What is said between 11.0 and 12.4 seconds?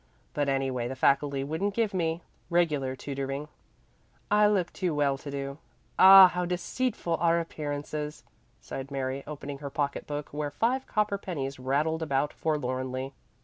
pennies rattled about